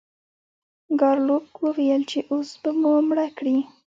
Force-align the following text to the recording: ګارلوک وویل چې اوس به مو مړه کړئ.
ګارلوک 0.99 1.45
وویل 1.65 2.01
چې 2.11 2.19
اوس 2.31 2.49
به 2.61 2.69
مو 2.79 2.91
مړه 3.07 3.27
کړئ. 3.37 3.57